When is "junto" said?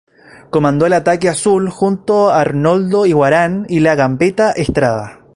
1.69-2.31